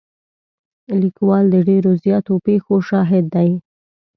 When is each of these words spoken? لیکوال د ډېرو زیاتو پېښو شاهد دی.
لیکوال 1.01 1.45
د 1.51 1.55
ډېرو 1.67 1.91
زیاتو 2.03 2.33
پېښو 2.45 2.75
شاهد 2.89 3.25
دی. 3.35 3.49